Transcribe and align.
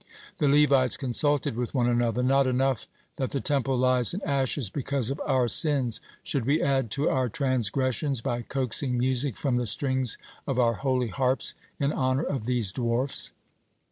The 0.39 0.47
Levites 0.47 0.97
consulted 0.97 1.55
with 1.55 1.75
one 1.75 1.87
another. 1.87 2.23
"Not 2.23 2.47
enough 2.47 2.87
that 3.17 3.29
the 3.29 3.39
Temple 3.39 3.77
lies 3.77 4.15
in 4.15 4.21
ashes 4.23 4.67
because 4.71 5.11
of 5.11 5.21
our 5.27 5.47
sins, 5.47 6.01
should 6.23 6.45
we 6.47 6.59
add 6.59 6.89
to 6.93 7.07
our 7.07 7.29
transgressions 7.29 8.19
by 8.19 8.41
coaxing 8.41 8.97
music 8.97 9.37
from 9.37 9.57
the 9.57 9.67
strings 9.67 10.17
of 10.47 10.57
our 10.57 10.73
holy 10.73 11.09
harps 11.09 11.53
in 11.79 11.93
honor 11.93 12.23
of 12.23 12.45
these 12.47 12.71
'dwarfs'?" 12.71 13.31